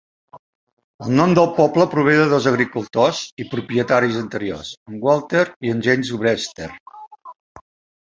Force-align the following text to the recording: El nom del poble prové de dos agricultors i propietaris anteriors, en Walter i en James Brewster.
El 1.07 1.11
nom 1.17 1.33
del 1.39 1.49
poble 1.57 1.83
prové 1.91 2.15
de 2.19 2.23
dos 2.31 2.47
agricultors 2.51 3.19
i 3.45 3.47
propietaris 3.51 4.17
anteriors, 4.21 4.71
en 4.93 4.97
Walter 5.09 5.45
i 5.69 5.75
en 5.75 5.85
James 5.89 6.11
Brewster. 6.23 6.71